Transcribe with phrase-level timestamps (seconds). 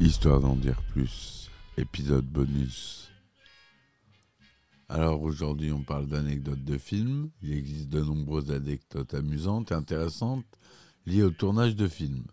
[0.00, 3.10] Histoire d'en dire plus, épisode bonus.
[4.88, 7.30] Alors aujourd'hui on parle d'anecdotes de films.
[7.42, 10.46] Il existe de nombreuses anecdotes amusantes et intéressantes
[11.04, 12.26] liées au tournage de films,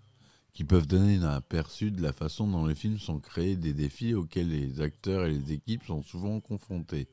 [0.54, 4.13] qui peuvent donner un aperçu de la façon dont les films sont créés des défis
[4.13, 7.07] auxquels les acteurs et les équipes sont souvent confrontés.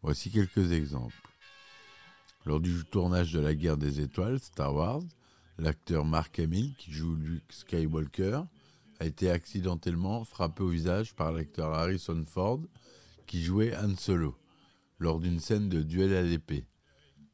[0.00, 1.28] Voici quelques exemples.
[2.46, 5.02] Lors du tournage de la guerre des étoiles, Star Wars,
[5.58, 8.42] l'acteur Mark Hamill, qui joue Luke Skywalker,
[9.00, 12.60] a été accidentellement frappé au visage par l'acteur Harrison Ford,
[13.26, 14.36] qui jouait Han Solo,
[14.98, 16.66] lors d'une scène de duel à l'épée.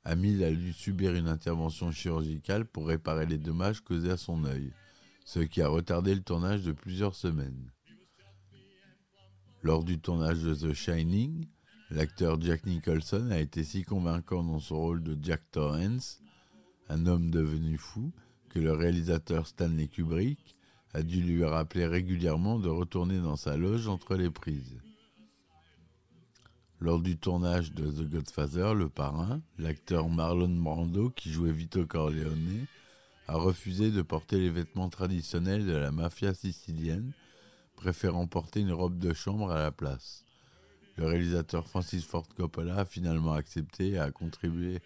[0.04, 4.72] Hamill a dû subir une intervention chirurgicale pour réparer les dommages causés à son œil,
[5.24, 7.72] ce qui a retardé le tournage de plusieurs semaines.
[9.62, 11.48] Lors du tournage de The Shining,
[11.90, 16.20] l'acteur Jack Nicholson a été si convaincant dans son rôle de Jack Torrance,
[16.88, 18.12] un homme devenu fou,
[18.50, 20.56] que le réalisateur Stanley Kubrick
[20.96, 24.78] a dû lui rappeler régulièrement de retourner dans sa loge entre les prises.
[26.80, 32.64] Lors du tournage de The Godfather, le parrain, l'acteur Marlon Brando, qui jouait Vito Corleone,
[33.28, 37.12] a refusé de porter les vêtements traditionnels de la mafia sicilienne,
[37.76, 40.24] préférant porter une robe de chambre à la place.
[40.96, 44.80] Le réalisateur Francis Ford Coppola a finalement accepté et a contribué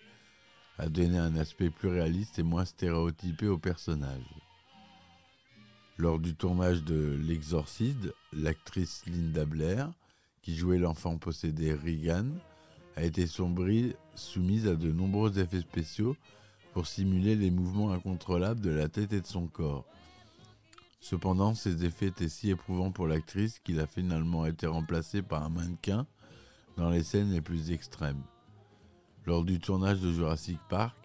[0.76, 4.49] à donner un aspect plus réaliste et moins stéréotypé au personnage.
[6.00, 9.92] Lors du tournage de L'Exorciste, l'actrice Linda Blair,
[10.40, 12.38] qui jouait l'enfant possédé Regan,
[12.96, 16.16] a été soumise à de nombreux effets spéciaux
[16.72, 19.84] pour simuler les mouvements incontrôlables de la tête et de son corps.
[21.00, 25.50] Cependant, ces effets étaient si éprouvants pour l'actrice qu'il a finalement été remplacé par un
[25.50, 26.06] mannequin
[26.78, 28.22] dans les scènes les plus extrêmes.
[29.26, 30.96] Lors du tournage de Jurassic Park,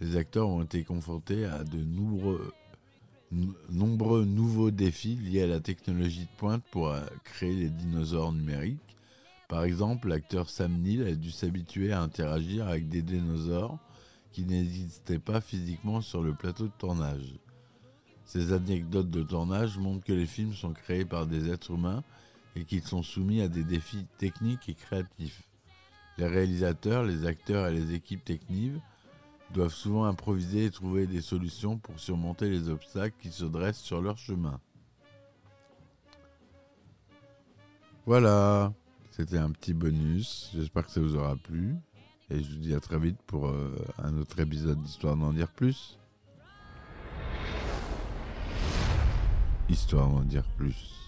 [0.00, 2.54] les acteurs ont été confrontés à de nombreux,
[3.30, 8.96] nombreux nouveaux défis liés à la technologie de pointe pour euh, créer les dinosaures numériques.
[9.48, 13.78] Par exemple, l'acteur Sam Neill a dû s'habituer à interagir avec des dinosaures
[14.32, 17.34] qui n'existaient pas physiquement sur le plateau de tournage.
[18.24, 22.04] Ces anecdotes de tournage montrent que les films sont créés par des êtres humains
[22.56, 25.42] et qu'ils sont soumis à des défis techniques et créatifs.
[26.18, 28.82] Les réalisateurs, les acteurs et les équipes techniques
[29.52, 34.00] doivent souvent improviser et trouver des solutions pour surmonter les obstacles qui se dressent sur
[34.00, 34.60] leur chemin.
[38.06, 38.72] Voilà,
[39.10, 40.50] c'était un petit bonus.
[40.54, 41.76] J'espère que ça vous aura plu.
[42.30, 45.50] Et je vous dis à très vite pour euh, un autre épisode d'Histoire d'en dire
[45.50, 45.98] plus.
[49.68, 51.07] Histoire d'en dire plus.